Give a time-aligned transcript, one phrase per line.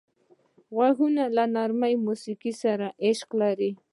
[0.73, 3.71] غوږونه له نرمه موسیقۍ سره عشق لري